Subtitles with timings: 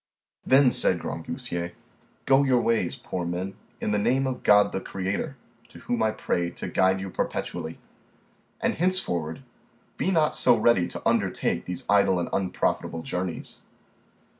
[0.43, 1.73] Then, said Grangousier,
[2.25, 5.37] go your ways, poor men, in the name of God the Creator,
[5.69, 7.77] to whom I pray to guide you perpetually,
[8.59, 9.43] and henceforward
[9.97, 13.59] be not so ready to undertake these idle and unprofitable journeys.